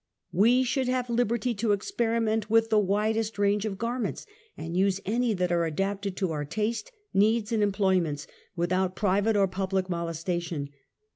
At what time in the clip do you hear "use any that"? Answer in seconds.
4.75-5.51